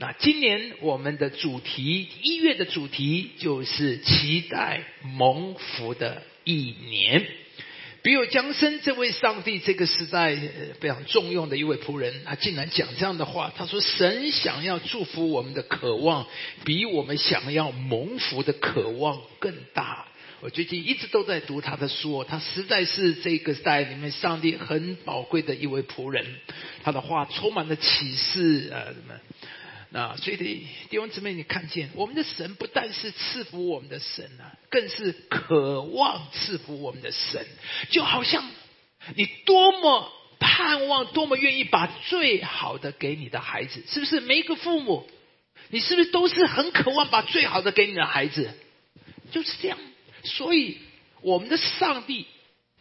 [0.00, 7.26] 那今年我们的主题一月的主题就是期待蒙福的一年。
[8.00, 10.34] 比尔江森这位上帝这个时代
[10.80, 13.52] 非常重用的一位仆人，他竟然讲这样的话。
[13.54, 16.26] 他说：“神想要祝福我们的渴望，
[16.64, 20.06] 比我们想要蒙福的渴望更大。”
[20.40, 26.24] 我最近一直都在读他的书，他实在是这个时代里面上帝很宝贵的一位仆人。
[26.82, 29.20] 他的话充满了启示啊，什么？
[29.92, 37.44] 那所以弟兄姊妹，你看见我们的神不但是赐福我们的神啊，更是渴望赐福我们的神。
[37.90, 38.48] 就好像
[39.16, 44.20] 你多么盼望，多么愿意把最好的给你的孩子，是不是？
[44.20, 45.08] 每一个父母，
[45.70, 48.48] 你是不是都是很渴望把最好的给你的孩子？
[49.32, 49.76] 就是这样。
[50.22, 50.78] 所以
[51.22, 52.26] 我们的上帝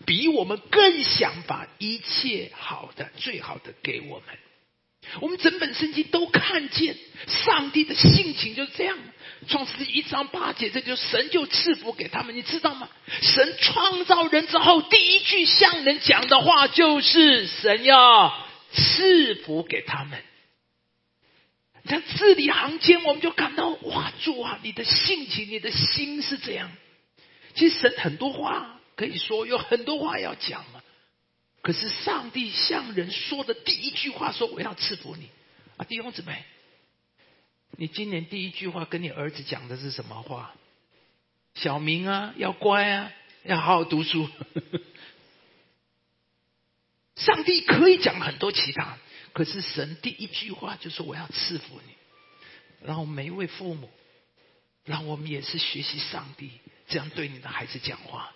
[0.06, 4.28] 比我们更想把一切好的、最好的给我们。
[5.22, 6.96] 我们整本圣经都看见
[7.28, 8.98] 上帝的性情就是这样。
[9.48, 12.90] 创世一章八节，这就神就赐福给他们，你知道吗？
[13.22, 20.22] 神创造人之后，第一句向人讲的话就是神要赐福给他们。
[21.86, 26.70] 在字里行间，我们就感到哇，主啊，你的性情，你的心是这样。
[27.56, 30.79] 其实神很多话可以说，有很多话要讲嘛。
[31.62, 35.30] 可是上帝向人说的第一句话说：“我要赐福你。”
[35.78, 36.44] 啊，弟兄姊妹，
[37.72, 40.56] 你今年第一句话跟你儿子讲的是什么话？
[41.56, 43.12] 小明啊，要乖啊，
[43.44, 44.30] 要好好读书。
[47.16, 48.98] 上帝可以讲很多其他，
[49.34, 51.94] 可是神第一句话就说：“我要赐福你。”
[52.86, 53.90] 然后每一位父母，
[54.86, 56.52] 让我们也是学习上帝
[56.88, 58.32] 这样对你的孩子讲话。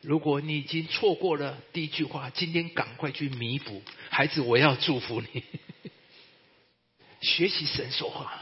[0.00, 5.42] 如果你已经错过了第一句话，今天赶快去弥补，孩子，我要祝福你。
[7.20, 8.40] 学习神说话，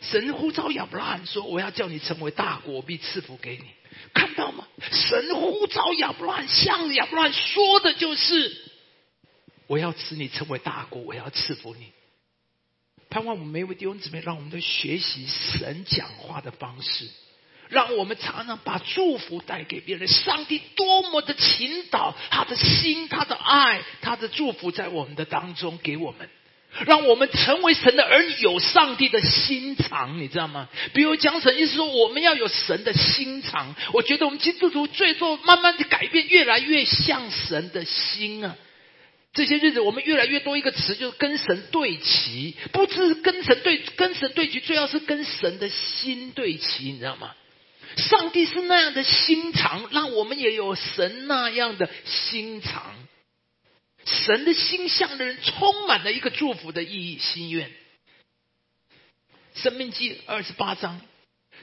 [0.00, 3.64] 神呼召亚伯拉罕说：“我要叫你成为大国，必赐福给你。”
[4.12, 4.66] 看到吗？
[4.90, 8.72] 神呼召亚伯拉罕，向亚伯拉罕说的就是
[9.68, 11.92] ：“我要使你成为大国，我要赐福你。”
[13.10, 17.08] 盼望我们每一位弟兄姊妹，让我们都学习神讲话的方式。
[17.70, 20.06] 让我们常常把祝福带给别人。
[20.08, 26.28] 上帝多么的倾倒他的心、他的爱、他的祝福在我们的当中给我们，
[26.86, 30.68] 让我们成为神的儿女，有上帝的心肠，你知道吗？
[30.92, 33.74] 比如讲神意思说，我们要有神的心肠。
[33.92, 38.56] 我觉得我们基督徒最后慢慢的改变，越来越像神的心啊。
[39.32, 47.30] 这些日子，我们越来越多一个词，就是跟神对齐，不是跟神对跟神对齐，最要是跟神的心对齐，你知道吗？
[47.96, 52.94] 上帝是那样的心肠，让我们也有神那样的心肠。
[54.04, 57.70] 神的心向的人充满了一个祝福的意义心愿。
[59.54, 61.00] 生命记二十八章，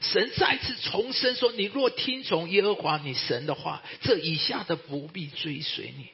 [0.02, 6.10] 神再次重申说：“你若听从耶和华你神的话，这以下的不必追随你。”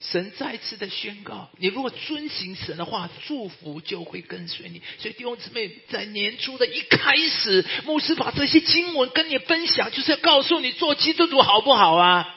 [0.00, 4.80] 神再次的宣告：你如果遵行神的话，祝福就会跟随你。
[4.98, 12.34] 所以弟兄姊妹，在年初的一开始，牧师把这些经文跟你分享，就是要告诉你做基督徒好不好啊？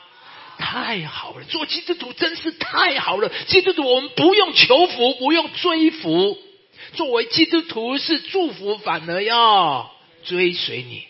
[0.59, 3.31] 太好了，做基督徒真是太好了。
[3.47, 6.37] 基督徒我们不用求福，不用追福，
[6.95, 9.89] 作为基督徒是祝福，反而要
[10.25, 11.07] 追随你。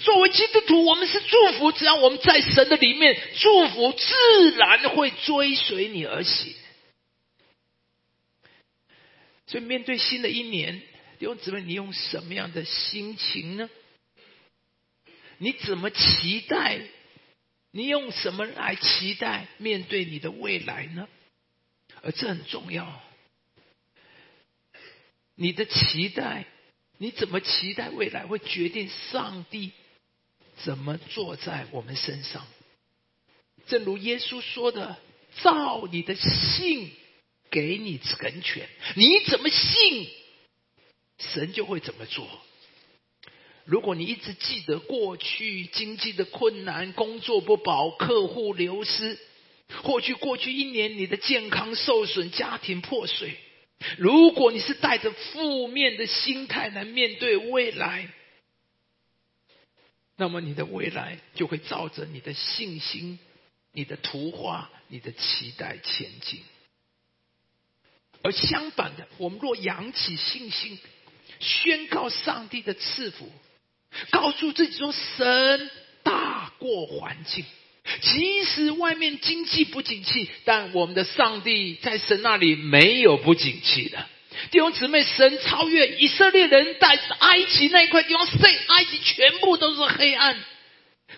[0.00, 1.72] 作为基督徒，我们是祝福。
[1.72, 6.54] 只要我们在神的里面，祝福自然会追随你而行。
[9.46, 10.80] 所以，面对新的一年，
[11.18, 13.70] 弟兄姊妹，你用什么样的心情呢？
[15.38, 16.80] 你怎么期待？
[17.70, 21.08] 你用什么来期待面对你的未来呢？
[22.02, 23.02] 而这很重要。
[25.34, 26.46] 你的期待，
[26.98, 29.72] 你怎么期待未来，会决定上帝。
[30.64, 32.46] 怎么坐在我们身上？
[33.66, 34.96] 正如耶稣说的
[35.42, 36.90] ：“照你的信，
[37.50, 38.68] 给你成全。
[38.94, 40.08] 你怎么信，
[41.18, 42.28] 神就会怎么做。
[43.64, 49.18] 如果你一直记得过去经济的困难、工作不保、客户流失，
[49.82, 53.36] 或许过去一年你的健康受损、家庭破碎，
[53.98, 58.08] 如果你是带着负面的心态来面对未来。”
[60.16, 63.18] 那么你的未来就会照着你的信心、
[63.72, 66.40] 你的图画、你的期待前进。
[68.22, 70.78] 而相反的，我们若扬起信心，
[71.38, 73.30] 宣告上帝的赐福，
[74.10, 75.70] 告诉自己说：“神
[76.02, 77.44] 大过环境，
[78.00, 84.08] 即使外面经济不景气，但我们的上帝在神那里没有不景气的。”
[84.50, 86.88] 弟兄姊妹，神超越以色列人在
[87.18, 90.36] 埃及那一块地方，在埃及全部都是黑暗，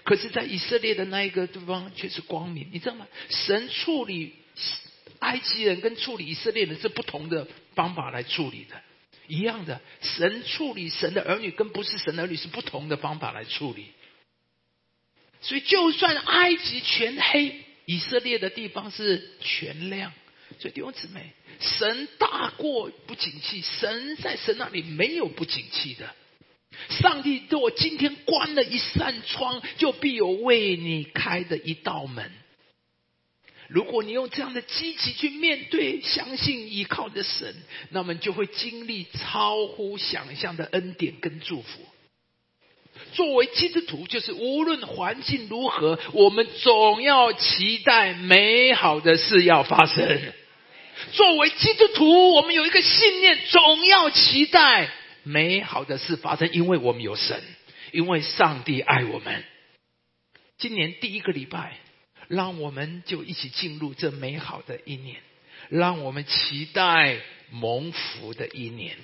[0.05, 3.07] 可是，在以色列的那一个地方却是光明，你知道吗？
[3.29, 4.35] 神处理
[5.19, 8.81] 埃及人跟处理以色列人是不同的方法来处理的，
[9.27, 13.87] 一样的，神处理神的儿女跟不是神的儿女是不同的方法来处理。
[15.41, 17.55] 所以，就算埃及全黑，
[17.85, 20.13] 以色列的地方是全亮。
[20.59, 26.09] 所以弟兄姊妹，神大过不景气，神在神那里没有不景气的。
[26.89, 32.31] 上帝对我今天关了一扇窗，就必有为你开的一道门。
[33.69, 37.55] 如果你用这样的积极去面对、相信、依靠的神，
[37.91, 41.81] 那么就会经历超乎想象的恩典跟祝福。
[43.13, 50.33] 作为基督徒，就是无论环境如何，我们总要期待美好的事要发生。
[51.13, 54.91] 作为基督徒，我们有一个信念，总要期待
[55.23, 57.43] 美好的事发生，因为我们有神，
[57.93, 59.45] 因为上帝爱我们。
[60.59, 61.79] 今年第一个礼拜，
[62.27, 65.17] 让我们就一起进入这美好的一年，
[65.69, 67.19] 让我们期待
[67.51, 68.97] 蒙福的一年。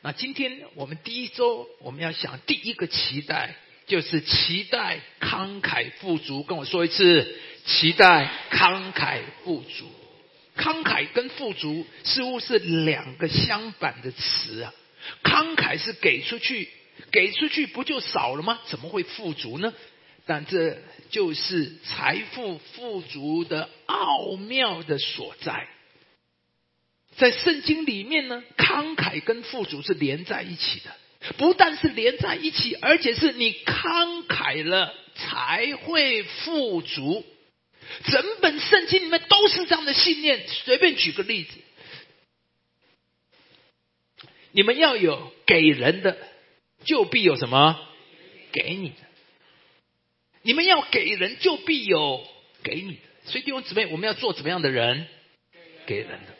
[0.00, 3.54] 那今天我们第一周，我们要想第一个期待，
[3.86, 6.42] 就是期待慷慨富足。
[6.42, 9.88] 跟我说一次，期待慷慨富足。
[10.56, 14.72] 慷慨跟富足似乎是两个相反的词啊。
[15.24, 16.68] 慷慨是给出去，
[17.10, 18.60] 给出去不就少了吗？
[18.66, 19.72] 怎么会富足呢？
[20.24, 20.78] 但这
[21.10, 25.66] 就是财富富足的奥妙的所在。
[27.16, 30.94] 在圣经里面呢，慷慨跟富足是连在一起的，
[31.38, 37.26] 不但是连在一起，而且是你慷慨了才会富足。
[38.04, 40.46] 整本圣经里面都是这样的信念。
[40.48, 41.58] 随便举个例子，
[44.50, 46.16] 你们要有给人的，
[46.84, 47.78] 就必有什么
[48.52, 48.96] 给你的；
[50.42, 52.26] 你们要给人，就必有
[52.62, 53.00] 给你的。
[53.24, 55.06] 所以弟兄姊妹，我们要做怎么样的人？
[55.86, 56.36] 给人的。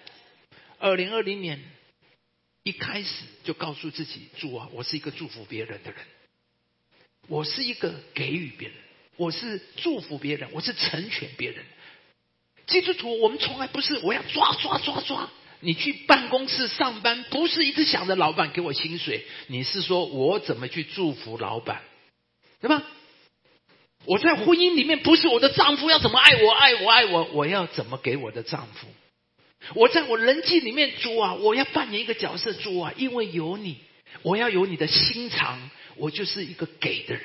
[0.79, 1.63] 二零二零年
[2.65, 6.01] 一开始就告诉自己：主啊，我是一个祝福别人的人，
[7.29, 8.77] 我是一个给予别人，
[9.23, 11.65] 我是祝福别人，我是成全别人。
[12.67, 15.31] 基督徒，我们从来不是我要抓抓抓抓。
[15.61, 21.83] 你去办公室上班，不是一直想着老板给我薪水，你是说我怎么去祝福老板，
[22.61, 22.83] 对吧？
[24.07, 28.89] 我在婚姻里面，不是我的丈夫要怎么爱我爱我爱我，我要怎么给我的丈夫？
[29.77, 33.79] 我在我人际里面，主啊，我要扮演一个角色，主啊，因为有你，
[34.23, 37.23] 我要有你的心肠，我就是一个给的人。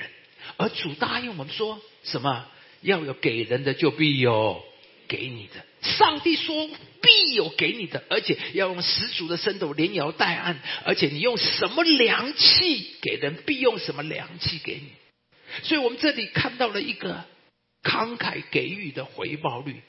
[0.56, 2.46] 而主答应我们说什么？
[2.80, 4.62] 要有给人的，就必有
[5.06, 5.64] 给你的。
[5.82, 6.68] 上帝说
[7.00, 14.88] 必有给你的，而且要用十足的深度连摇带按，而且你用什么良器给人，必用什么良器给你。
[15.62, 17.24] 所以我们这里看到了一个
[17.82, 19.82] 慷慨给予的回报率，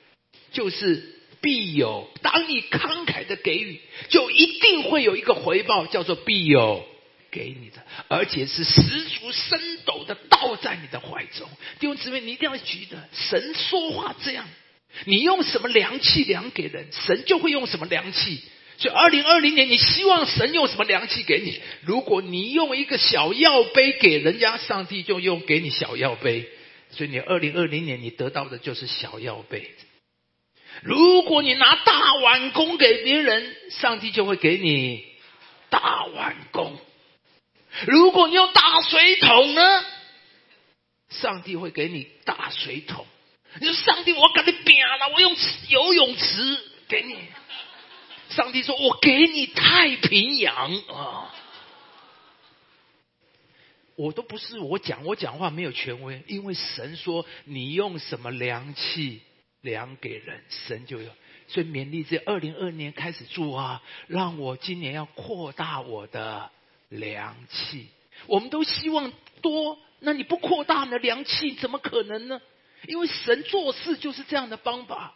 [0.52, 1.16] 就是。
[1.42, 3.80] 必有，当你慷慨的给予，
[4.10, 6.86] 就一定会有一个回报，叫做必有
[7.32, 11.48] 给你的，而且是十足深斗的倒在你的怀中。
[11.80, 14.46] 弟兄姊妹，你一定要记得，神说话这样，
[15.06, 18.42] 你用什么良器量给人，神就会用什么良器。
[18.78, 21.60] 所以，二零二零年，你希望神用什么良器给你？
[21.82, 26.50] 如果你用一个小药杯给人家，上帝就用给你小药杯。
[26.92, 29.70] 所以，你二零二零年你得到的就是小药杯。
[30.82, 35.04] 如果你拿大碗供给别人，上帝就会给你
[35.70, 36.72] 大碗供；
[37.88, 39.86] 如果你用大水桶呢，
[41.10, 43.06] 上帝会给你大水桶。
[43.60, 45.36] 你说上帝，我给你扁了，我用
[45.70, 47.18] 游泳池给你。
[48.30, 51.34] 上帝说：“我给你太平洋啊！”
[53.98, 59.22] 我都不是我讲，我讲话没有权威，因为神说你用什么良器。
[59.62, 61.12] 量给人，神就有。
[61.50, 66.50] 所以勉励这二零二年开始做啊，让我今年要扩大我的
[66.90, 67.88] 良气。
[68.28, 72.42] 我们都希望多，那你不扩大你的良气，怎么可能呢？
[72.88, 75.14] 因为神做事就是这样的方法。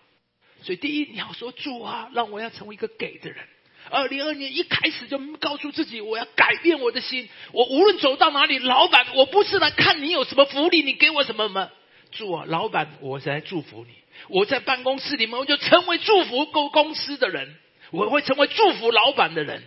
[0.62, 3.46] 所以第一，你要说主啊，让我要成为一个给的人。
[3.90, 7.28] 二零二年一开始就告诉自己，我要改变我的心。
[7.52, 11.70] 我无论走到哪里，老板，我不是来看你有什么福利，你给我什么吗？
[12.12, 13.94] 主啊，老板，我是来祝福你。
[14.30, 17.54] 我在办公室里面，我就成为祝福公公司的人，
[17.92, 19.64] 我会成为祝福老板的人，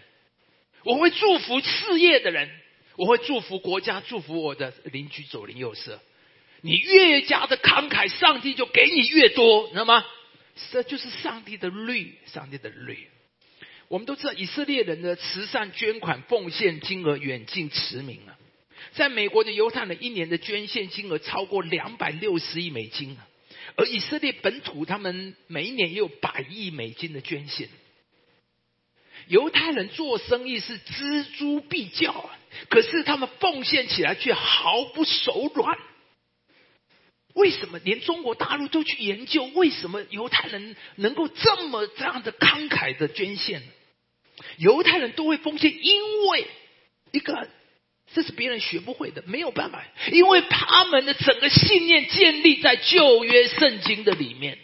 [0.87, 2.49] 我会祝福事业的人，
[2.95, 6.01] 我会祝福国家，祝福我的邻居左邻右舍。
[6.61, 10.05] 你越加的慷慨，上帝就给你越多，知道吗？
[10.71, 13.09] 这就是上帝的律，上帝的律。
[13.89, 18.39] 我们都知道以色列人的慈善捐款奉献金额远近驰名啊，
[18.93, 23.27] 在美国的犹太人一年的捐献金额超过两百六十亿美金啊，
[23.75, 27.69] 而以色列本土他们每一年也有百亿美金的捐献。
[29.29, 32.31] 犹太人做生意是锱铢必较啊，
[32.69, 35.77] 可是他们奉献起来却毫不手软。
[37.35, 43.63] 为什么连中国大陆都去研究，为什么犹太人能够这么这样的慷慨的捐献？
[44.59, 46.47] 犹太人都会奉献，因为
[47.13, 47.49] 一个
[48.15, 54.59] 这是别人学不会的，没有办法，因为他们的整个信念建立在旧约圣经的里面，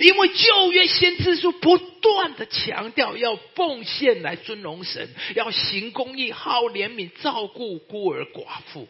[0.00, 8.88] 因为旧约先知书不断的强调要奉献来尊荣神，要行公义、好怜悯、照顾孤儿寡妇。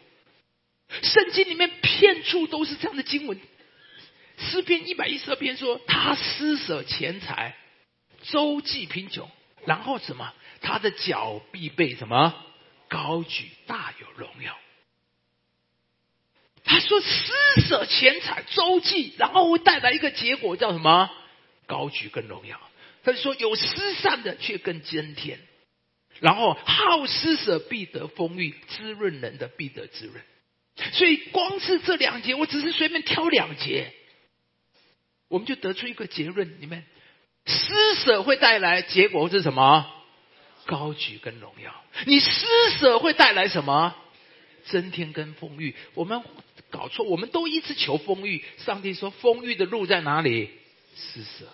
[1.01, 3.39] 圣经里面片处都是这样的经文，
[4.37, 7.55] 诗篇一百一十二篇说他施舍钱财，
[8.23, 9.29] 周济贫穷，
[9.65, 10.33] 然后什么？
[10.61, 12.33] 他的脚必被什么
[12.89, 14.57] 高举，大有荣耀。
[16.69, 17.33] 他说施
[17.67, 21.09] 舍钱财，周济，然后会带来一个结果叫什么？
[21.65, 22.61] 高举跟荣耀。
[23.03, 25.39] 他就说有施善的却更增添，
[26.19, 30.21] 然后好施舍必得丰裕，滋润人的必得滋润。
[30.93, 33.91] 所以，光是这两节，我只是随便挑两节，
[35.27, 36.85] 我们就得出一个结论：你们
[37.47, 39.91] 施舍会带来结果是什么？
[40.67, 41.73] 高举跟荣耀。
[42.05, 42.29] 你施
[42.79, 43.95] 舍会带来什么？
[44.65, 45.75] 增添跟丰裕。
[45.95, 46.21] 我们
[46.69, 48.43] 搞错，我们都一直求丰裕。
[48.57, 50.49] 上帝说，丰裕的路在哪里？
[50.95, 51.45] 施舍。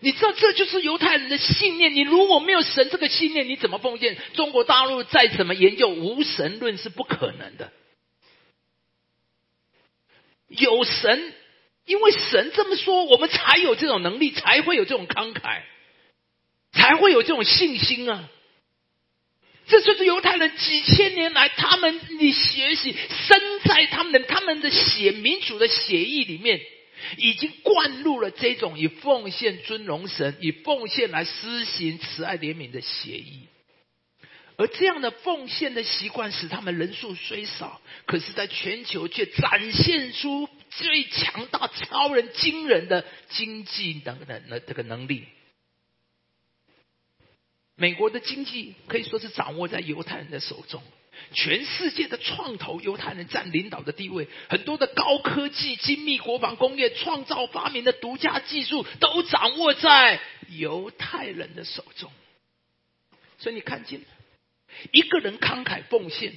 [0.00, 1.94] 你知道，这就是犹太人的信念。
[1.94, 4.16] 你如果没有神这个信念，你怎么奉献？
[4.34, 7.72] 中国大陆再怎么研究无神论是不可能的。
[10.48, 11.32] 有神，
[11.86, 15.62] 因为神这么说，我们才有这种能力，才会有这种慷慨，
[16.72, 18.28] 才会有这种信心啊！
[19.66, 22.94] 这就是犹太人几千年来他们你学习，
[23.26, 26.60] 生在他们的他们的血民主的血液里面，
[27.16, 33.48] 已经灌入了这种以奉献尊荣神、以奉献来施行慈爱怜悯的血意。
[34.56, 45.24] 而这样的奉献的习惯，使他们人数虽少，可是在全球却展现出最强大、超人、惊人的经济等等的这个能力。
[47.82, 50.80] 美国的经济可以说是掌握在犹太人的手中，
[51.32, 60.20] 全世界的创投犹太人占领导的地位，很多的高科技、精密国防工业、创造发明的独家技术，都掌握在
[60.50, 62.08] 犹太人的手中。
[63.38, 64.00] 所以你看见。
[64.92, 66.32] 一个人慷慨奉献，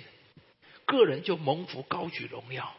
[0.86, 2.76] 个人就蒙福高举荣耀；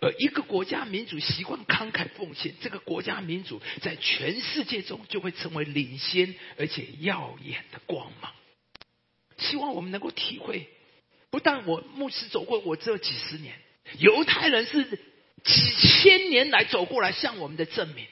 [0.00, 8.32] 而一个国家民主习惯慷慨奉献，这个国家民主在全世界中就会成为领先而且耀眼的光芒。
[9.38, 10.68] 希望我们能够体会，
[11.30, 13.58] 不但我牧师走过我这几十年，
[13.98, 14.84] 犹太人是
[15.44, 18.06] 几千年来走过来向我们的证明，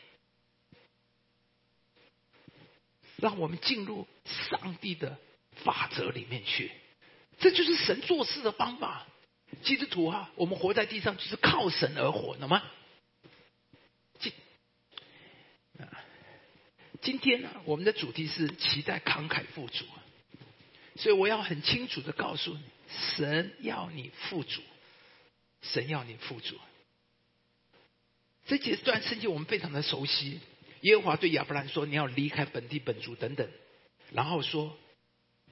[3.17, 4.07] 让我们进入
[4.51, 5.19] 上帝的。
[5.65, 6.71] 法则里面去，
[7.39, 9.07] 这就是神做事的方法。
[9.63, 12.63] 基督徒啊，我们活在地上就是靠神而活，懂吗？
[14.19, 14.33] 今
[17.01, 19.85] 今天呢，我们的主题是期待慷慨富足，
[20.97, 22.63] 所以我要很清楚的告诉你，
[23.17, 24.63] 神要你富足，
[25.63, 26.57] 神要你富足。
[28.47, 30.41] 这几段圣经我们非常的熟悉。
[30.83, 33.49] 耶和华对亚伯兰说：“你要离开本地本族等等。”
[34.13, 34.77] 然后说。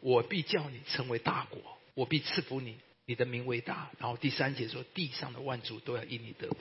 [0.01, 1.63] 我必叫你成为大国，
[1.95, 3.91] 我必赐福你，你的名为大。
[3.99, 6.57] 然后第三节说，地上的万族都要因你得福。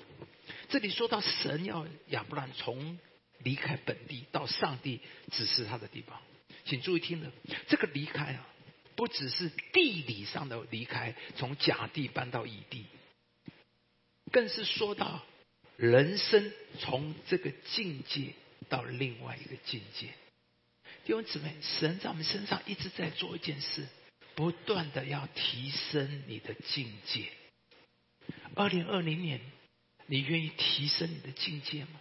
[0.69, 2.97] 这里说到神要亚伯兰从
[3.39, 4.99] 离开本地到上帝
[5.31, 6.21] 指示他的地方，
[6.65, 7.31] 请注意听了，
[7.67, 8.47] 这个离开啊，
[8.95, 12.85] 不只是地理上的离开，从甲地搬到乙地，
[14.31, 15.23] 更是说到
[15.77, 18.33] 人生从这个境界
[18.69, 20.07] 到另外一个境界。
[21.05, 23.87] 弟兄姊妹，神在我们身上一直在做一件事，
[24.35, 27.29] 不断的要提升你的境界。
[28.55, 29.41] 二零二零年，
[30.07, 31.99] 你愿意提升你的境界吗？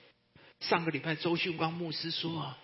[0.61, 2.59] 上个礼拜周训光牧师说啊，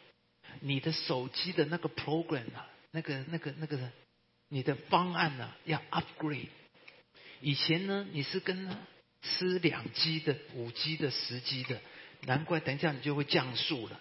[0.60, 3.90] 你的手机的那个 program 啊，那个、那个、那个，
[4.48, 6.48] 你的方案呢要 upgrade。
[7.40, 8.76] 以前呢，你是跟
[9.22, 11.80] 吃两 G 的、五 G 的、十 G 的，
[12.22, 14.00] 难怪等一下你就会降速了。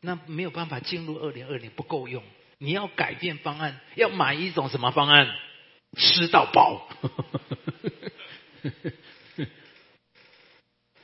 [0.00, 2.24] 那没有办法进入二零二零不够用，
[2.62, 5.34] 你要改变方案，要买一种什么方案？
[5.96, 6.86] 吃到饱。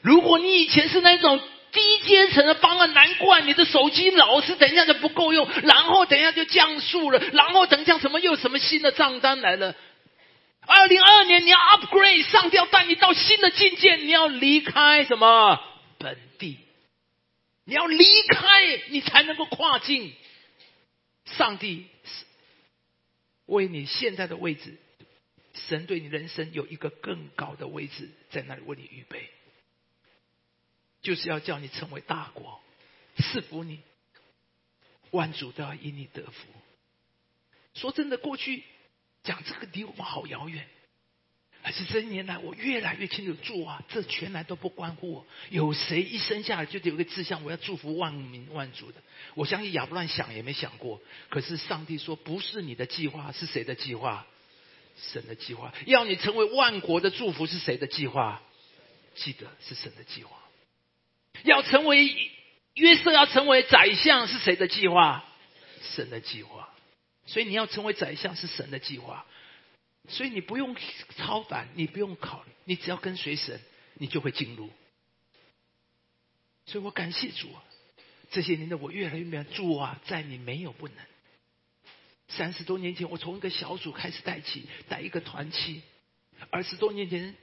[0.02, 1.40] 如果你以前是那种
[1.72, 9.74] 低阶层的方案，难怪你的手机老是等一下就不够用，然后等一下就降速了，然后等一下什么又什么新的账单来了。
[10.66, 15.58] 二零二二年你要 upgrade，上吊带你到新的境界，你要离开什么
[15.98, 16.58] 本地？
[17.64, 18.46] 你要离开，
[18.90, 20.12] 你才能够跨境。
[21.26, 22.24] 上帝是
[23.46, 24.76] 为你现在的位置，
[25.54, 29.28] 神对你人生有一个更高的位置在那里为你预备，
[31.02, 32.60] 就是要叫你成为大国，
[33.18, 33.80] 赐福你，
[35.10, 36.46] 万主都要因你得福。
[37.74, 38.64] 说真的，过去。
[39.22, 40.68] 讲这个离我们好遥远，
[41.66, 45.26] 可是这一年来，我越来越清楚，主啊，这全来都不关乎我。
[45.50, 49.02] 有谁一生下来就得有个志向，我要祝福万民万族的？
[49.34, 51.00] 我相信亚伯兰想也没想过。
[51.28, 54.24] 可是上帝说，不是你的计划，是谁的计划？
[54.96, 55.74] 神的计划。
[55.86, 58.40] 要你成为万国的祝福，是谁的计划？
[59.16, 60.38] 记得是神的计划。
[61.42, 62.14] 要成为
[62.74, 65.24] 约瑟，要成为宰相，是谁的计划？
[65.82, 66.68] 神的计划。
[67.26, 69.26] 所以你要成为宰相是神的计划，
[70.08, 70.76] 所以你不用
[71.16, 73.60] 超凡，你不用考虑，你只要跟随神，
[73.94, 74.70] 你就会进入。
[76.66, 77.64] 所以我感谢主啊！
[78.30, 80.96] 这些年的我越来越明白，主啊，在你没有不能。
[82.28, 85.80] 三十多年前，我从一个小组开始带起，带一个团契；
[86.50, 87.36] 二十多年前，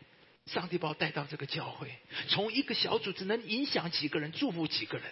[0.45, 1.89] 上帝把我带到这个教会，
[2.27, 5.09] 从一个小组只能影响几个人、祝福几个人，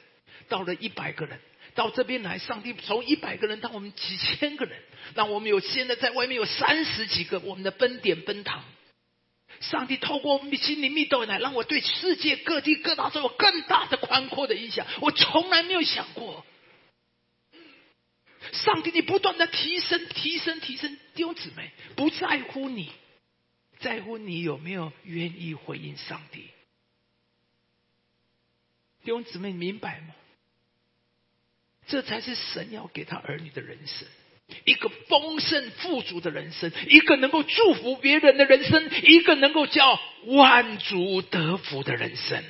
[0.49, 1.39] 到了一百个人。
[1.73, 4.77] 到这边来，上帝从一百个人到我们几千个人，
[5.15, 8.63] 让我们有现在在外面有三十几个我们的奔点奔堂。
[9.59, 14.87] 上帝透过我们心灵密道来，让我对世界各地各大洲有更大的宽阔的影响。
[15.01, 16.45] 我从来没有想过，
[18.51, 22.91] 上帝你不断的提升、提升、提升，弟兄姊妹不在乎你，
[23.79, 26.49] 在乎你有没有愿意回应上帝。
[29.03, 30.15] 弟兄姊妹明白吗？
[31.87, 34.07] 这才是神要给他儿女的人生，
[34.63, 42.43] 一个丰盛富足的人生，一个能够祝福别人的人生，一个能够叫万族得福的人生。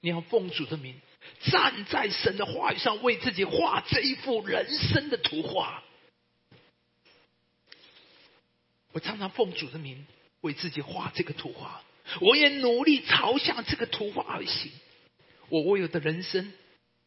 [0.00, 1.00] 你要奉主的名，
[1.44, 5.82] 站在神的话语上，为自己画这一幅人生的图画。
[8.92, 10.06] 我常常奉主的名
[10.42, 11.82] 为自己画这个图画，
[12.20, 14.70] 我也努力朝向这个图画而行。
[15.48, 16.52] 我我有的人生。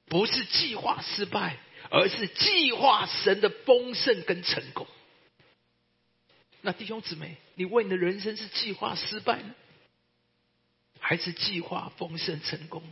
[0.09, 1.57] 不是计划失败，
[1.89, 4.87] 而是计划神的丰盛跟成功。
[6.61, 9.55] 那弟兄姊妹，你为你的人生是计划失败呢，
[10.99, 12.83] 还是计划丰盛成功？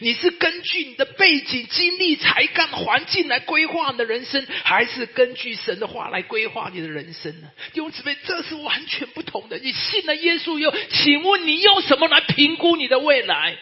[0.00, 7.50] 你是根据你的背景、经历、才干、环境来规划你的人生，还是根据神的话来规划你的人生呢？
[7.72, 9.58] 弟兄姊妹，这是完全不同的。
[9.58, 13.58] 你信了耶稣，又请问你用什么来评估你的未来？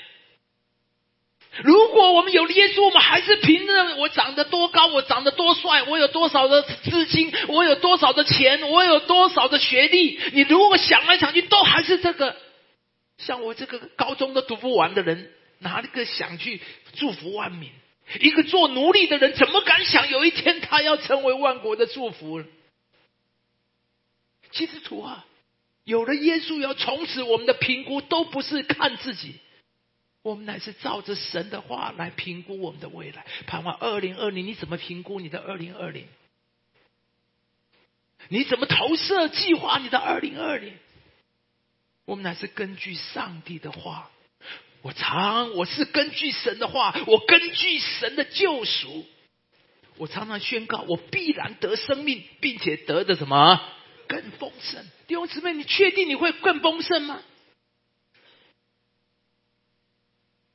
[1.63, 10.19] 如果我们有耶稣，我们还是凭着我长得多高，我长得多帅，我有多少的资金，我有多少的钱，我有多少的学历。
[10.33, 12.35] 你如果想来想去，都还是这个。
[13.19, 16.63] 像我这个高中都读不完的人，哪个想去
[16.95, 17.71] 祝福万民？
[18.21, 22.43] 一个做奴隶的人，怎么敢想有一天他要成为万国的祝福？
[24.51, 25.27] 基督徒啊，
[25.85, 29.35] 有了耶稣，要从此我们的评估都不是看自己。
[30.23, 33.27] 我们乃是照着神的话来评估我们的未来。
[33.47, 36.07] 盼望二零二零，你怎么评估你的二零二零？
[38.29, 40.75] 你怎么投射计划你的二零二零？
[42.05, 44.11] 我们乃是根据上帝的话。
[44.83, 49.07] 我常我是根据神的话，我根据神的救赎。
[49.97, 53.61] 我常常宣告，我必然得生命，并且得的什么
[54.09, 54.85] 更丰盛？
[55.07, 57.23] 弟兄姊妹，你确定你会更丰盛吗？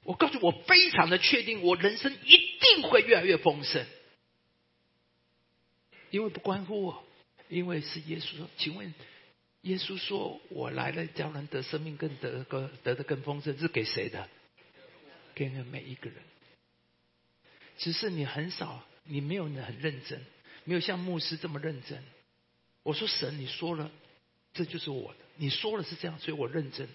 [0.08, 3.86] 我告诉我，非常的确定，我人生一定会越来越丰盛，
[6.12, 7.04] 因为不关乎我，
[7.50, 8.48] 因为是耶稣。
[8.58, 8.93] 请问，
[9.63, 14.30] 耶稣说我来了，叫人得生命，更得个得的更丰盛，是给谁的？
[15.36, 16.24] 给每一个人。
[17.78, 20.26] 只是你很少，你没有很认真，
[20.63, 22.02] 没有像牧师这么认真。
[22.84, 23.91] 我说神，你说了，
[24.54, 26.88] 这就是我的，你说了是这样，所以我认真，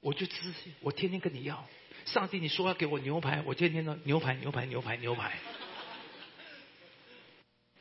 [0.00, 1.66] 我就知，我天天跟你要。
[2.06, 5.32] 上帝，你说要给我牛排，我天天都牛排、牛排、牛排、牛排。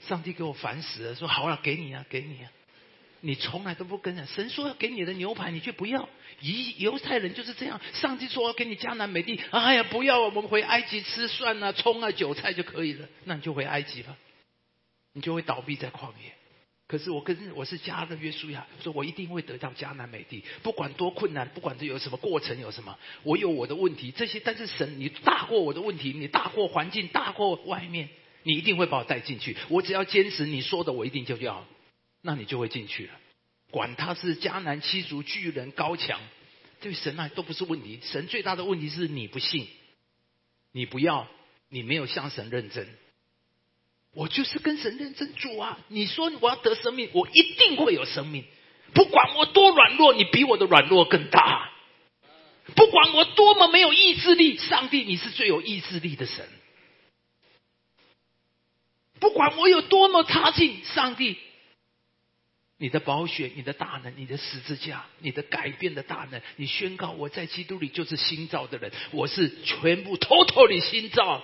[0.01, 2.51] 上帝给我烦死了，说好了，给你啊，给你啊。
[3.23, 6.09] 你从来都不跟啊，神说要给你的牛排，你却不要。
[6.39, 13.07] 犹犹太人就是这样，上帝说要给你迦南美地，哎呀，不要，我们回埃及吃蒜啊、葱啊、韭菜就可以了。
[13.25, 14.17] 那你就回埃及吧，
[15.13, 16.33] 你就会倒闭在旷野。
[16.91, 28.09] 可是我跟我是加勒约书亚，说我一定会得到迦南美地，不管多困难，不管这有什么过程，有什么，我有我的问题，这些，但是神，你大过我的问题，你大过环境，大过外面，
[28.43, 29.55] 你一定会把我带进去。
[29.69, 31.65] 我只要坚持你说的，我一定就要，
[32.21, 33.13] 那你就会进去了。
[33.69, 36.19] 管他是迦南七族巨人高墙，
[36.81, 38.01] 对神那都不是问题。
[38.03, 39.65] 神最大的问题是你不信，
[40.73, 41.25] 你不要，
[41.69, 42.85] 你没有向神认真。
[44.13, 45.79] 我就是跟神认真主啊！
[45.87, 48.43] 你说我要得生命，我一定会有生命。
[48.93, 51.71] 不管我多软弱，你比我的软弱更大。
[52.75, 56.45] 不管我多么没有意志力，上帝你是最有意志力的神。
[59.19, 61.37] 不管我有多么差劲，上帝。
[62.77, 71.43] 你的宝血，你的大能，你的十字架，你的改变的大能，你宣告我在基督里就是新造的人，我是全部 totally 新造。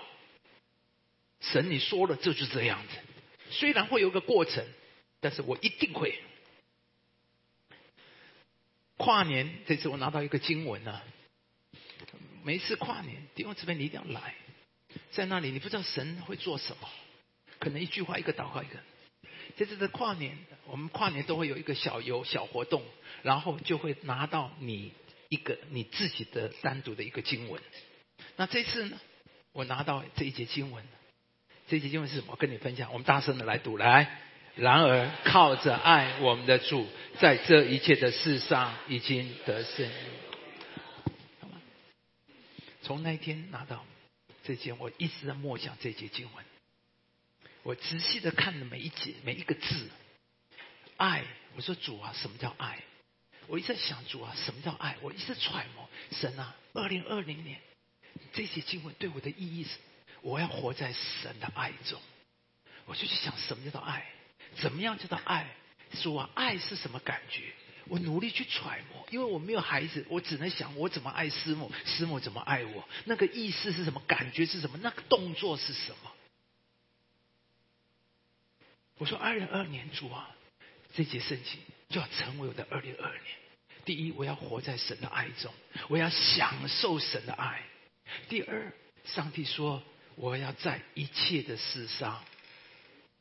[1.40, 2.98] 神，你说了，就是这样子。
[3.52, 4.66] 虽然会有个过程，
[5.20, 6.20] 但是我一定会。
[8.98, 11.02] 跨年这次我拿到一个经文呢，
[12.44, 14.34] 每次跨年弟兄姊妹你一定要来，
[15.12, 16.90] 在那里你不知道神会做什么，
[17.60, 18.80] 可能一句话一个祷告一个。
[19.56, 22.84] 这次的跨年，我们跨年都会有一个小游小活动，
[23.22, 24.92] 然后就会拿到你
[25.30, 27.62] 一个你自己的单独的一个经文。
[28.36, 29.00] 那这次呢，
[29.52, 30.84] 我拿到这一节经文，
[31.68, 32.36] 这一节经文是什么？
[32.38, 34.20] 跟你分享，我们大声的来读来。
[34.56, 36.88] 然而靠着爱我们的主，
[37.20, 39.92] 在这一切的事上已经得胜。
[42.82, 43.86] 从那一天拿到
[44.46, 46.46] 这节，我一直在默想这节经文。
[47.64, 49.90] 我仔细的看了每一节每一个字，
[50.96, 51.26] 爱。
[51.58, 52.82] 我说主啊，什么叫爱？
[53.48, 54.96] 我一直在想主啊，什么叫爱？
[55.02, 56.56] 我一直揣摩神啊。
[56.74, 57.60] 二零二零年
[58.32, 59.78] 这些经文对我的意义是，
[60.28, 62.02] 我要活在神的爱中。
[62.86, 64.06] 我就去想什么叫做爱？
[64.58, 65.48] 怎么样叫做爱？
[65.94, 67.54] 说啊，爱是什么感觉？
[67.86, 72.88] 我努力去揣摩，因为我没有孩子，我只能想我怎么爱师母，师母怎么爱我？
[73.06, 74.02] 那个意思是什么？
[74.06, 74.78] 感觉是什么？
[74.82, 76.12] 那个动作是什么？
[78.98, 80.36] 我说二零二年主啊，
[80.94, 83.24] 这节圣经就要成为我的二零二年。
[83.86, 85.54] 第一，我要活在神的爱中，
[85.88, 87.64] 我要享受神的爱。
[88.28, 88.74] 第二，
[89.06, 89.82] 上帝说
[90.18, 92.24] 我要在一切的事上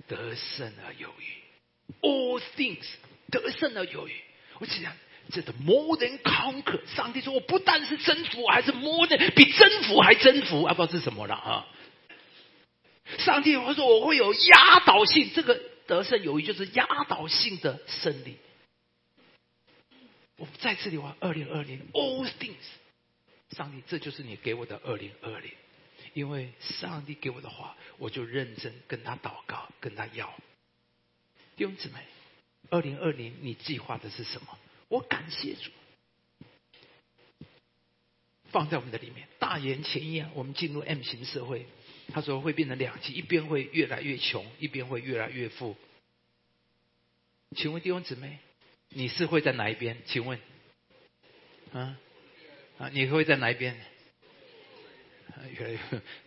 [0.08, 2.00] 得胜而有余。
[2.00, 2.86] All things
[3.30, 4.14] 得胜而有余。
[4.58, 4.96] 我只想
[5.30, 6.80] 这的 more than conquer。
[6.94, 11.66] 上帝说我不但是征服，还是 more than 比征服还征服，啊，不知道是什么了啊。
[13.18, 18.38] 上帝会说：“我会有压倒性，这个得胜有余就是压倒性的胜利。”
[20.38, 22.54] 我在这里话，二零二零 all things，
[23.50, 25.52] 上帝，这就是你给我的二零二零，
[26.16, 30.26] 因为上帝给我的话，我就认真跟他祷告，跟他要。
[31.56, 32.00] 弟兄姊妹，
[32.70, 34.58] 二零二零你计划的是什么？
[34.88, 35.70] 我感谢主，
[38.46, 39.28] 放在我们的里面。
[39.38, 41.66] 大言前言，我们进入 M 型社会。
[42.14, 45.76] 他说会变成两极，一边会越来越穷，一边会越来越富。
[47.54, 48.38] 请问弟兄姊妹，
[48.88, 49.98] 你是会在哪一边？
[50.06, 50.40] 请问，
[51.74, 51.98] 啊
[52.78, 53.78] 啊，你会在哪一边？
[55.58, 55.78] 越来越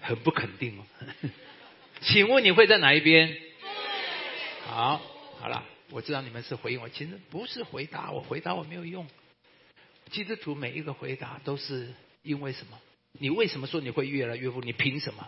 [0.02, 0.84] 很不肯定哦。
[2.02, 3.36] 请问你会在哪一边？
[4.66, 5.02] 好，
[5.40, 9.08] 好了，我知道你们是回应我，其实不是回答我，回答我没有用。
[10.12, 11.94] 基督徒每一个回答都是
[12.24, 12.80] 因为什么？
[13.14, 14.62] 你为什么说你会越来越富？
[14.62, 15.28] 你凭什么？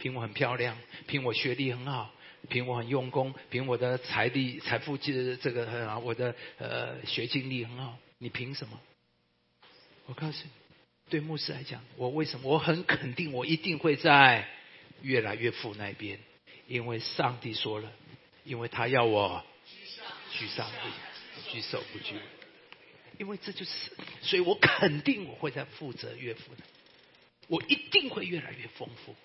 [0.00, 2.12] 凭我很漂亮，凭我学历很好，
[2.48, 8.80] 凭我很用功，凭我的财力、财富这这个很好我的呃学经历很好，你凭什么？
[10.06, 10.50] 我告诉你，
[11.08, 14.48] 对牧师来讲，我为什么我很肯定，我一定会在
[15.02, 16.18] 越来越富那边，
[16.66, 17.90] 因为上帝说了，
[18.44, 19.44] 因为他要我
[20.32, 22.14] 居上帝居首不居，
[23.18, 23.90] 因为这就是，
[24.22, 26.62] 所以我肯定我会在负责越富的，
[27.48, 29.16] 我一定会越来越丰富。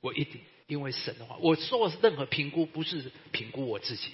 [0.00, 4.10] 我一定，因为神的话，我做任何评估不是评估我自己，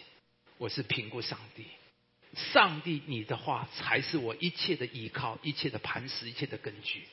[0.59, 1.65] 我是评估上帝。
[2.35, 7.05] 上帝，你的话才是我一切的依靠，一切的磐石，一切的根据。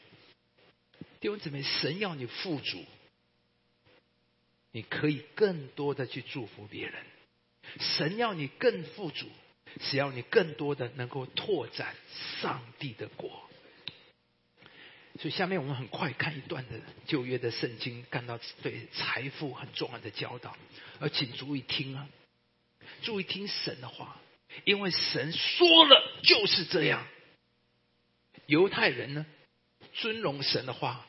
[1.19, 2.85] 弟兄姊妹，神要你富足，
[4.71, 7.03] 你可以更多的去祝福别人；
[7.79, 9.27] 神要你更富足，
[9.81, 11.95] 只要你更多的能够拓展
[12.41, 13.49] 上帝的国。
[15.19, 20.55] 所以下面我们很快看一段的旧约的圣经，看到对财富很重要的教导，
[21.01, 22.07] 而请注意听啊，
[23.01, 24.17] 注意听神的话，
[24.65, 27.05] 因为神说了就是这样。
[28.45, 29.25] 犹太人呢，
[29.93, 31.05] 尊荣神的话，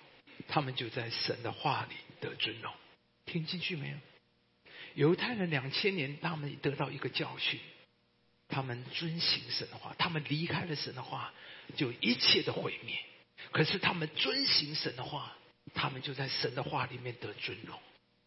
[0.48, 2.72] 他们就在神的话里得尊荣，
[3.24, 3.96] 听进去没有？
[4.94, 7.60] 犹太人两千年，他们得到一个教训，
[8.48, 11.32] 他们遵行神的话，他们离开了神的话，
[11.76, 12.98] 就一切的毁灭。
[13.52, 15.34] 可是他们遵行神的话，
[15.72, 17.78] 他们就在神的话里面得尊荣。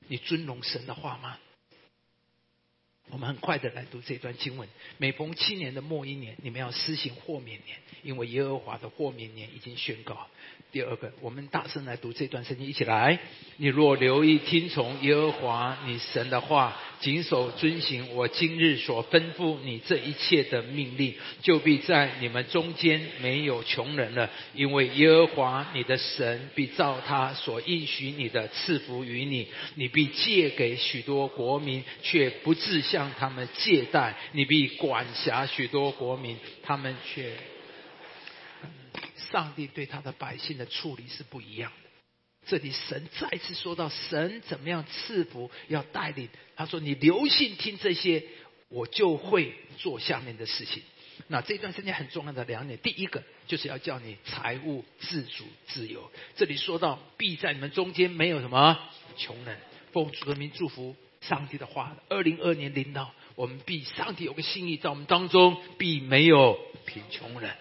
[0.08, 1.38] 你尊荣神的话吗？
[3.10, 4.68] 我们很快的来读这段经文。
[4.98, 10.28] 每逢七年的末一年，你们要施行豁免年，因为耶和华的豁免年已经宣告。
[10.74, 13.20] 第二个，我们大声来读这段圣经，一起来。
[13.58, 24.28] 你若留意听从耶和华你神的话，谨守遵行我今日所吩咐你这一切的命令，就必在你们中间没有穷人了。
[24.56, 37.32] 因为耶和华你的神必照他所应许你的赐福于你，你必借给许多国民，却不自向他们借贷；你必管辖许多国民，他们却。
[39.34, 41.90] 上帝对他的百姓的处理是不一样的。
[42.46, 46.30] 这里神再次说到神怎么样赐福，要带领。
[46.56, 48.24] 他说：“你留心听这些，
[48.70, 50.84] 我就会做下面的事情。”
[51.30, 56.12] 那这段时间很重要的两点，第一个就是要叫你财务自主自由。
[56.36, 58.78] 这里说到必在你们中间没有什么
[59.18, 59.58] 穷人，
[59.92, 61.98] 奉主的名祝福上帝的话。
[62.10, 67.56] 二零二年领导我们必上帝有个心意在我们当中，必没有贫穷人。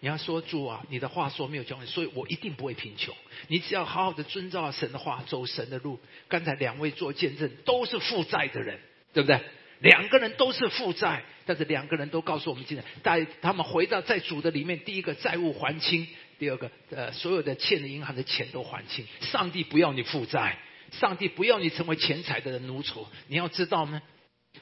[0.00, 3.14] 你要说主啊，你的话说没有教你，所以我一定不会贫穷。
[3.48, 5.98] 你只要好好的遵照神的话，走神的路。
[6.28, 8.78] 刚才两位做见证都是负债的人，
[9.12, 9.40] 对不对？
[9.80, 16.06] 两个人都是负债，但是两个人都告诉我们，今天在他们回到在主的里面，第一个债务还清，
[16.38, 19.06] 第二个呃所有的欠的银行的钱都还清。
[19.20, 20.58] 上帝不要你负债，
[20.92, 23.06] 上帝不要你成为钱财的奴仆。
[23.28, 24.02] 你要知道呢，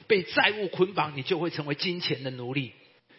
[0.07, 2.73] 被债务捆绑，你就会成为金钱的奴隶。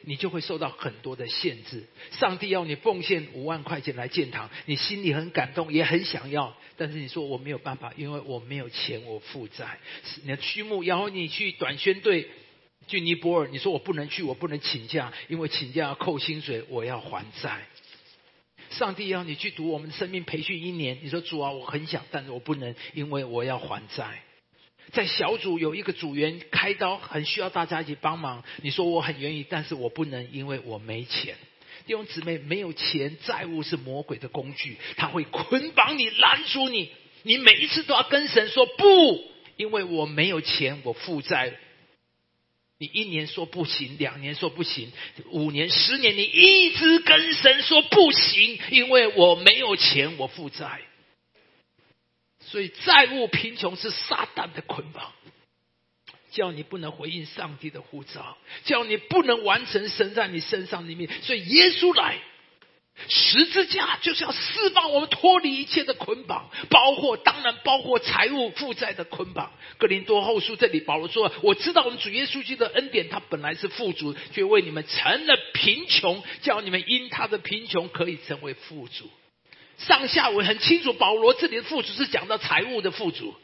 [0.07, 1.83] 你就会受到很多的限制。
[2.11, 9.79] 上帝要你奉献五万块钱来建堂，你心里很感动，也很想要，但是你说我没有办法，因为我没有钱，我负债。
[10.23, 12.29] 你的区目，然后你去短宣队，
[12.87, 17.67] 去尼泊尔，你说我不能去，我不能请假，因为请假要扣薪水，我要还债。
[18.69, 24.23] 上帝要你去读我们生命培训一年，你说主啊，我很想，但是我不能，因为我要还债。
[24.91, 28.43] 在小组有一个组员开刀，很需要大家一起帮忙。
[28.61, 31.35] 你说我很愿意，但是我不能，因为我没钱。
[31.85, 36.89] 弟兄姊妹，没有钱，债务是魔鬼的工具，他会捆绑你，拦住你。
[37.23, 39.23] 你每一次都要跟神说不，
[39.57, 41.53] 因为我没有钱，我负债。
[42.79, 44.91] 你一年说不行，两年说不行，
[45.31, 50.81] 五年、十年，你一直跟神说不行，因为我没有钱，我负债。
[52.49, 55.11] 所以债务贫穷是撒旦的捆绑，
[56.31, 61.09] 叫你不能回应上帝的呼召，叫你不能完成神在你身上里面。
[61.23, 62.17] 所以耶稣来，
[63.09, 69.51] 十字架就是要释放我们脱离一切的捆绑，包括当然包括财务负债的捆绑。
[69.77, 79.09] 格林多后书这里保罗说：“我知道我们主耶稣基督的恩典，他本来是富足，却为你们成了贫穷，叫你们因他的贫穷可以成为富足。”
[79.77, 83.35] 上下文很清楚，保罗这里的富足是讲到财务的富足。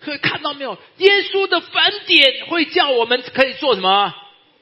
[0.00, 0.78] 可以看到没有？
[0.98, 4.14] 耶稣的返点会叫我们可以做什么？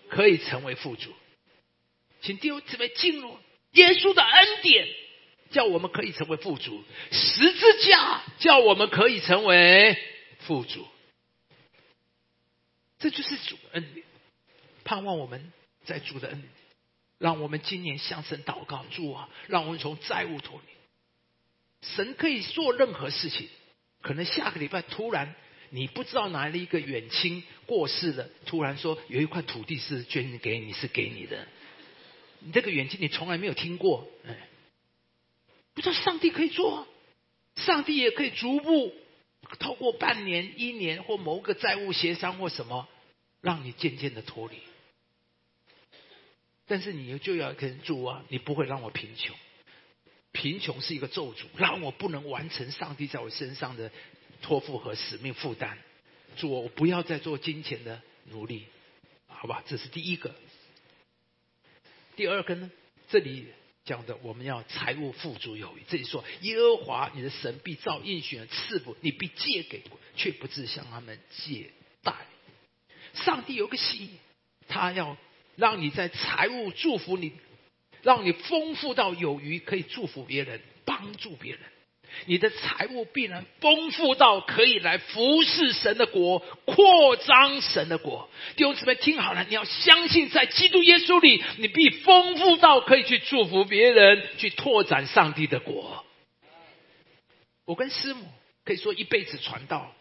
[0.08, 1.12] 可以成为富足。
[2.22, 3.38] 请弟兄姊妹进入
[3.72, 4.88] 耶稣的恩典，
[5.50, 6.82] 叫我们可以成为富足。
[7.12, 9.98] 十字架叫我们可以成为
[10.40, 10.86] 富足。
[12.98, 14.06] 这就是主恩典，
[14.84, 15.52] 盼望我们
[15.84, 16.50] 在主的恩典。
[17.18, 21.88] 让我们今年向神祷告，主啊，让我们从债务脱离。
[21.94, 23.48] 神可以做任何事情，
[24.02, 25.34] 可能下个礼拜突然
[25.70, 31.46] 你不知道哪里一个远亲过世了，突然说有一块土地是捐给你，是给你的。
[32.40, 34.48] 你这个远亲你从来没有听过，哎，
[35.74, 36.86] 不知道上帝可以做，
[37.56, 38.94] 上帝也可以逐步
[39.58, 42.88] 透过半年、一年或某个债务协商或什么，
[43.40, 44.58] 让你渐渐的脱离。
[46.68, 49.36] 但是你就要跟主啊，你不会让我贫穷，
[50.32, 53.92] 贫穷是一个咒诅，让我不能完成上帝在我身上的
[54.42, 55.78] 托付和使命负担。
[56.36, 58.66] 主，我不要再做金钱的奴隶，
[59.28, 59.62] 好吧？
[59.68, 60.34] 这是第一个。
[62.16, 62.68] 第二个呢？
[63.08, 63.46] 这里
[63.84, 65.82] 讲的我们要财务富足有余。
[65.86, 69.84] 这里说耶和华你的神必照应许赐福，你必借给，
[70.16, 71.70] 却不自向他们借
[72.02, 72.12] 贷。
[73.14, 74.18] 上帝有个心，
[74.66, 75.16] 他要。
[75.56, 77.32] 让你在财务祝福你，
[78.02, 81.60] 让你丰富到有余，可以祝福别人，帮助别人。
[82.26, 88.30] 你的财务必然丰富到可以来服侍神的国，扩张神的国。
[88.56, 96.04] 弟兄姊妹，听好了，你要相信，在基督耶稣里，你必丰富到可以去祝福别人，去拓展上帝的国。
[97.66, 98.24] 我跟师母
[98.64, 99.92] 可以说一辈子传道，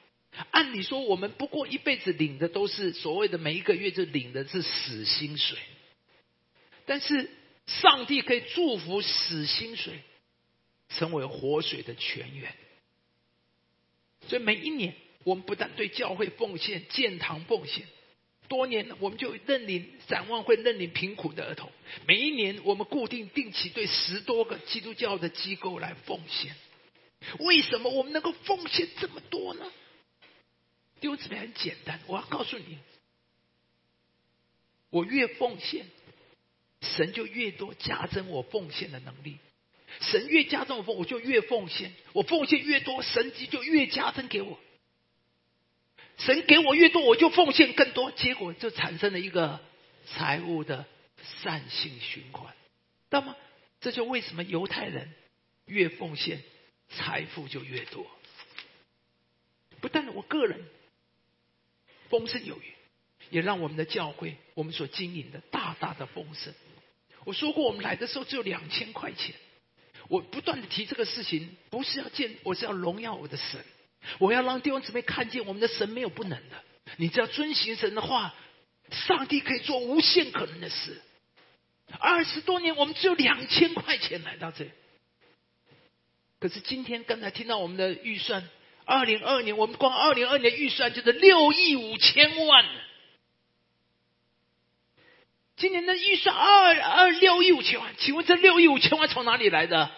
[0.51, 5.57] 按理说，我们不过一辈子领的都是所谓的每一个月就领的是死薪水，
[6.85, 7.29] 但是
[7.65, 10.01] 上帝可以祝福死薪水
[10.89, 12.53] 成为活水的泉源。
[14.27, 14.93] 所以每一年，
[15.23, 17.85] 我们不但对教会奉献、建堂奉献，
[18.47, 21.71] 多年我们就认领展望会认领贫苦的儿童。
[22.07, 26.55] 每一年，我们固定定期对十多个基督教的机构来奉献。
[27.39, 29.71] 为什么我们能够奉献这么多呢？
[31.05, 32.79] 弟兄姊妹，很简单，我要告诉你，
[34.89, 35.85] 我越奉献，
[36.81, 39.37] 神就越多加增我奉献的能力。
[40.01, 41.93] 神越加增我奉，我就越奉献。
[42.13, 44.59] 我奉献越多，神级就越加增给我。
[46.17, 49.59] 神给我越多，我就奉献更多，结果就产生了一个
[50.07, 50.87] 财务的
[51.43, 53.35] 善性循环，知道吗？
[53.79, 55.13] 这就为什么犹太人
[55.67, 56.41] 越奉献，
[56.89, 58.09] 财富就越多。
[59.81, 60.65] 不但我个人
[62.17, 62.73] 丰盛有余，
[63.29, 66.53] 也让我们的教会，我们所经营的大大的丰盛。
[67.25, 69.35] 我说过，我们来的时候只有两千块钱。
[70.07, 73.59] 我不断的提这个事情，不是要见，我是要荣耀我的神。
[74.19, 76.63] 我要让弟兄姊妹看见，我们的神没有不能的。
[76.95, 78.33] 你只要遵行神的话，
[78.91, 81.01] 上帝可以做无限可能的事。
[81.99, 84.69] 二十多年，我们只有两千块钱来到这，
[86.39, 88.47] 可是今天刚才听到我们的预算，
[88.85, 92.65] 二零二年我们光二零二年预算就是六亿五千万。
[95.57, 99.89] 今年的预算二二六亿五千万，请问这六亿五千万从哪里来的？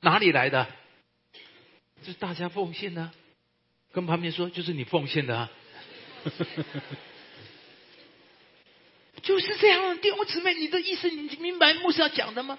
[0.00, 0.66] 哪里来的？
[2.04, 3.10] 是大家奉献的，
[3.92, 5.50] 跟旁边说就是你奉献的啊，
[9.22, 9.98] 就是这样。
[9.98, 12.58] 弟兄姊妹，你的意思你明白牧师要讲的吗？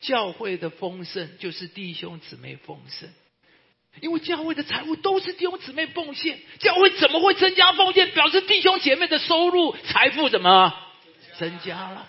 [0.00, 3.08] 教会的丰盛就是弟兄姊妹丰盛，
[4.00, 8.10] 因为教会的财务都是弟兄姊妹奉献，教会怎么会增加奉献？
[8.12, 10.72] 表示弟兄姐妹的收入财富怎么？
[11.38, 12.08] 增加了，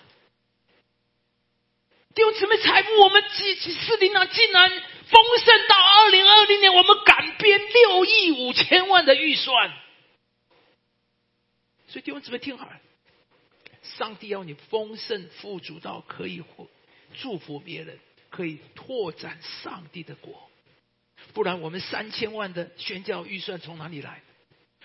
[2.14, 9.72] 弟兄姊妹，财富我们几几四零啊，竟然丰盛到二零二零年，我们改编六亿五千万的预算。
[11.88, 12.78] 所以弟兄姊妹听好了，
[13.82, 16.42] 上帝要你丰盛富足到可以
[17.20, 20.50] 祝福别人，可以拓展上帝的国，
[21.34, 24.22] 不然我们三千万的宣教预算从哪里来？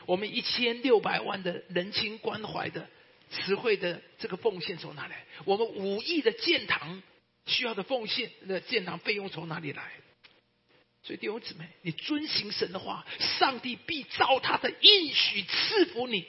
[0.06, 2.88] 我们一千六百万的人情关怀的。
[3.30, 5.26] 词汇的这个奉献从哪来？
[5.44, 7.04] 我们五亿的建堂
[7.46, 9.92] 需要的奉献的建堂费用从哪里来？
[11.04, 13.06] 所以弟兄姊妹，你遵行神的话，
[13.40, 16.26] 上帝必照他的应许赐福你。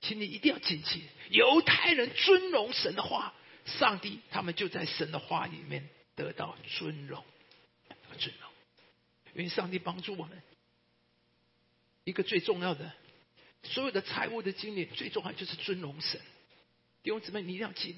[0.00, 3.34] 请你一定要谨记，犹太人尊荣神的话，
[3.66, 7.22] 上帝他们就在神的话里面得到尊荣，
[8.18, 8.45] 尊荣。
[9.36, 10.42] 因为上帝帮助我们，
[12.04, 12.90] 一个最重要的。
[13.64, 16.18] 所有的财务的经历，最重要就是尊荣神。
[17.02, 17.96] 弟兄姊妹，你一定要记，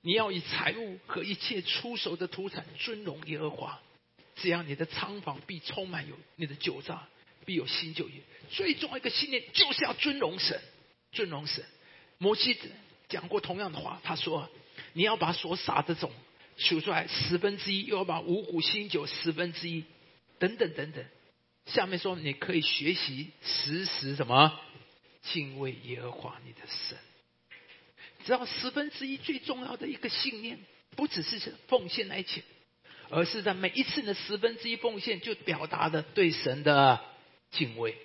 [0.00, 3.80] 你要以财物和一切出手的土产尊荣耶和华，
[4.34, 7.06] 这样你的仓房必充满有你的酒榨，
[7.44, 8.22] 必有新酒业。
[8.50, 10.60] 最重要一个信念就是要尊荣神，
[11.12, 11.64] 尊荣神。
[12.18, 12.58] 摩西
[13.08, 14.50] 讲过同样的话，他说
[14.94, 16.12] ：“你要把所撒的种
[16.58, 19.84] 数出来十分之一，又要把五谷新酒十分之一，
[20.38, 21.04] 等等等等。”
[21.66, 24.58] 下面说，你可以学习时时什么
[25.22, 26.98] 敬畏耶和华你的神。
[28.24, 30.58] 知道十分之一最重要的一个信念，
[30.96, 32.42] 不只是奉献来钱，
[33.10, 37.00] 而是在每一次的十分之一奉献，就表达的对神的
[37.50, 37.96] 敬畏。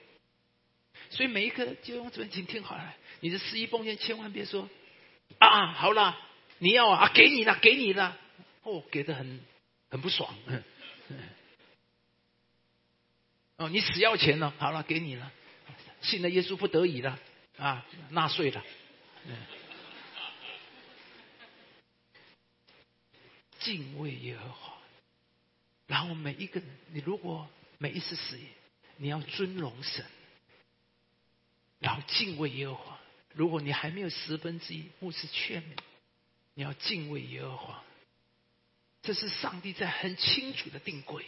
[1.10, 4.70] 所以每一个就用这边，请听好了，你的十一奉献千万别说
[5.40, 6.18] 啊，好了，
[6.60, 8.20] 你要啊，给你了，给你了，
[8.64, 9.40] 哦，给的很
[9.90, 10.34] 很不爽。
[13.58, 15.32] 哦，你死要钱了，好了，给你了。
[16.02, 17.20] 信了耶稣不得已了
[17.58, 18.64] 啊，纳税了。
[23.60, 24.74] 敬畏耶和华，
[25.88, 27.48] 然后每一个人，你如果
[27.78, 28.38] 每一次死，
[28.98, 30.06] 你要尊荣神，
[31.80, 33.00] 然后敬畏耶和华。
[33.34, 35.76] 如果你还没有十分之一，牧师劝你，
[36.56, 37.84] 你要敬畏耶和华。
[39.04, 41.24] 这是上帝在很清楚的定规。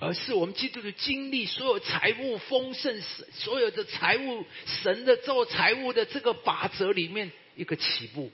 [0.00, 8.30] 而是我们基督的经历，所有财务丰盛，所有的财务神的做财务的这个法则里面一个起步，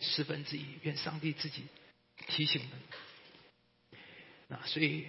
[0.00, 1.64] 十分之一，愿上帝自己
[2.28, 2.70] 提醒们。
[4.48, 5.06] 那所以，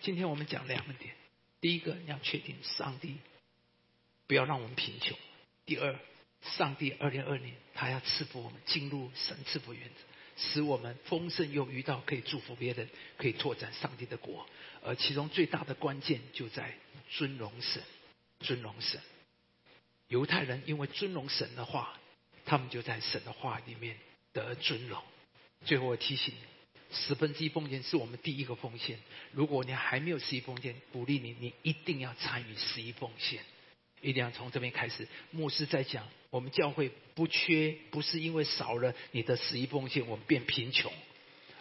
[0.00, 1.14] 今天我们讲两个点：
[1.60, 3.18] 第一个，你要确定上帝
[4.26, 5.14] 不要让我们贫穷；
[5.66, 5.98] 第二，
[6.42, 9.94] 上帝二零二零，他要赐福我们进入神赐福原则，
[10.36, 14.46] 使我们丰盛又遇到可以祝福别人，可以拓展上帝的国。
[14.82, 16.74] 而其中最大的关键就在
[17.10, 17.82] 尊荣神，
[18.40, 19.00] 尊荣神。
[20.08, 21.98] 犹太人因为尊荣神的话，
[22.44, 23.96] 他们就在神的话里面
[24.34, 25.02] 得尊荣。
[25.64, 29.00] 最后我提醒你，十分之一奉献是我们第一个奉献。
[29.32, 33.42] 如果你还没有十一奉献，鼓励你，你一定要参与十一奉献。
[34.04, 35.08] 一定要从这边开始。
[35.32, 40.92] 牧师在讲，我们教会不缺，不是因为少了你的十一奉献，我们变贫穷，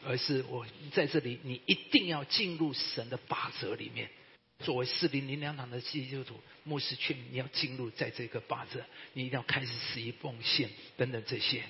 [0.05, 4.09] 而是我在这里，你一定要进入神的法则里面。
[4.59, 11.63] 作为四零零两堂的基督徒，牧师劝你要进入在这个法则，你一定要开始十一奉献等等这些。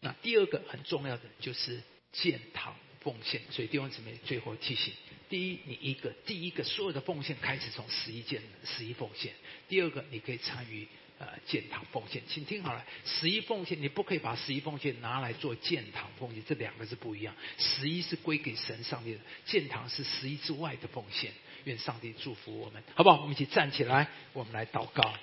[0.00, 1.80] 那第二个很重要的就是
[2.12, 3.40] 建堂奉献。
[3.50, 4.92] 所以弟兄姊妹，最后提醒：
[5.28, 9.32] 第一，你一个第一个所有的奉献开始从十一件十一奉献；
[9.68, 10.86] 第二个，你可以参与
[11.18, 12.22] 呃建堂奉献。
[12.28, 17.34] 请听好了，十一奉献你不可以把十一奉献拿来做建堂奉献，这两个是不一样。
[17.58, 21.32] 十一是归给神上帝的，建堂是十一之外的奉献。
[21.64, 23.22] 愿上帝祝福我们，好不好？
[23.22, 25.14] 我们一起站起来，我们来祷告，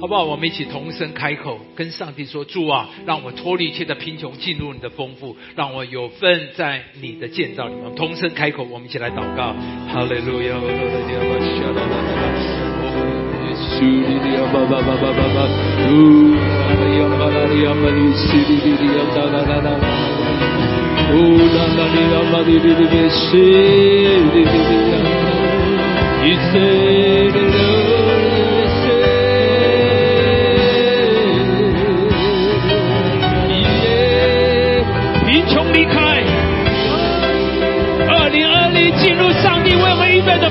[0.00, 0.24] 好不好？
[0.24, 9.54] 我们一起同声开口，跟上帝说：“主啊，让我脱离一切的贫穷，进入你的丰富，让我有份在你的建造里面。”同声开口，我们一起来祷告。
[9.88, 10.54] 哈利路亚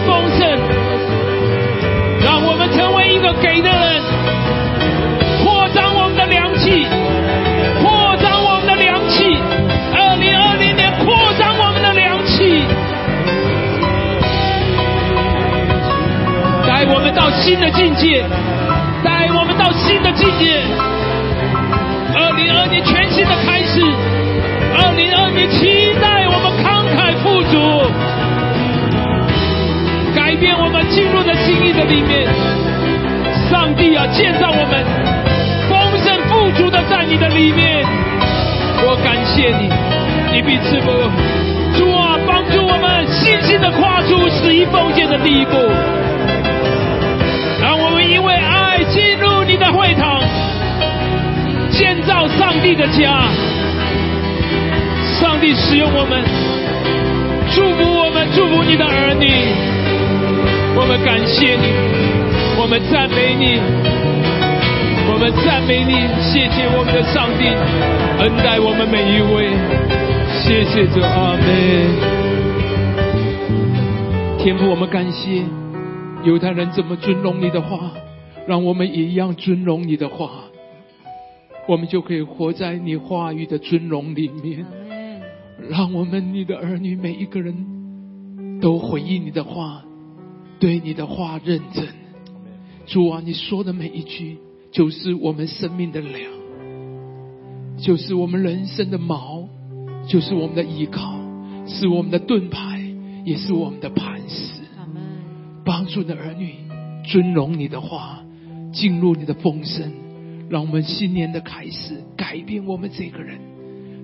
[0.06, 0.47] 丰盛
[2.22, 4.01] 让我们成为一个给的人
[5.43, 6.86] 扩张我们的良气
[7.82, 9.38] 扩张我们的良气
[9.93, 12.66] 二零二零年扩张我们的良气。
[16.68, 18.24] 带我们到新的境界
[19.03, 20.95] 带我们到新的境界。
[30.76, 32.28] 们进入的心意的里面。
[33.49, 34.84] 上帝啊，建造我们
[35.69, 37.86] 丰盛富足的在你的里面。
[38.84, 39.71] 我感谢你，
[40.34, 40.91] 你必赐福。
[41.78, 45.55] 主啊，帮助我们信心的跨出十一奉献的第一步。
[47.61, 50.21] 让我们因为爱进入你的会堂，
[51.71, 53.32] 建造上帝的家。
[55.21, 56.21] 上帝使用我们，
[57.55, 59.74] 祝福我们，祝福你的儿女。
[60.78, 61.71] 我们感谢你，
[62.59, 63.57] 我们赞美你，
[65.09, 65.93] 我们赞美你。
[66.21, 67.47] 谢谢我们的上帝
[68.19, 69.47] 恩待我们每一位。
[70.43, 71.45] 谢谢主阿门。
[74.38, 75.43] 天父，我们感谢。
[76.26, 77.91] 犹太人怎么尊荣你的话，
[78.45, 80.30] 让我们也一样尊荣你的话，
[81.69, 84.65] 我们就可以活在你话语的尊荣里面。
[85.69, 89.85] 让我们你的儿女每一个人都回应你的话，
[90.60, 91.88] 对你的话认真。
[92.86, 94.38] 主啊，你说的每一句
[94.72, 96.32] 就是我们生命的粮，
[97.78, 99.47] 就是我们人生的锚，
[100.08, 101.20] 就是我们的依靠，
[101.68, 102.80] 是我们的盾牌，
[103.26, 104.62] 也是我们的磐石。
[105.66, 106.53] 帮助你的儿女
[107.06, 108.24] 尊荣你的话，
[108.72, 109.91] 进入你的丰盛，
[110.47, 113.39] 让我们新年的开始改变我们这个人。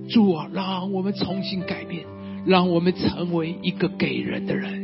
[0.09, 2.03] 主啊，让我们重新改变，
[2.45, 4.80] 让我们成为一个给人的人。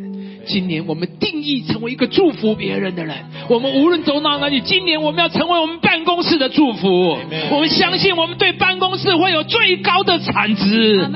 [0.47, 3.15] 今年我们定义成为一个祝福别人的人。
[3.49, 7.17] 我们无论走到哪里，今年我们要成为我们办公室的祝福。
[7.51, 11.07] 我们相信我们对办公室会有最高的产值。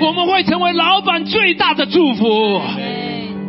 [0.00, 2.60] 我们会成为老板最大的祝福。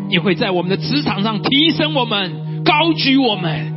[0.09, 3.73] 你会在我们的职场上提升我们，高举我们。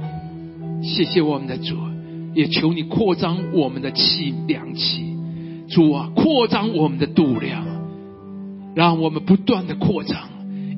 [0.82, 1.76] 谢谢我们的主，
[2.34, 5.04] 也求你扩张我们的气量气，
[5.68, 7.66] 主啊，扩张我们的度量，
[8.74, 10.16] 让我们不断的扩张，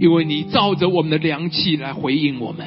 [0.02, 2.66] 因为你照着我们的良气来回应我们。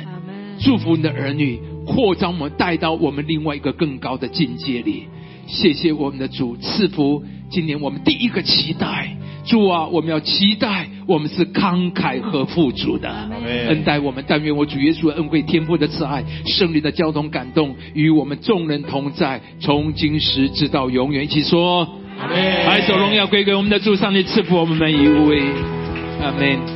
[0.61, 5.03] 祝福你的儿女，扩张我们，带到我们另外一个更高的境界里。
[5.45, 9.17] 谢谢我们的主赐福，今年我们第一个期待。
[9.43, 13.29] 主啊，我们要期待，我们是慷慨和富足的，
[13.67, 14.23] 恩待我们。
[14.25, 21.25] 但愿我主耶稣的恩惠、天父的慈爱、圣灵的交通感动，与我们众人同在，从今时直到永远。
[21.25, 21.86] 一起说，
[22.17, 22.65] 阿门。
[22.65, 25.41] 把荣耀归给我们的主上帝，赐福我们每一位，
[26.21, 26.75] 阿门。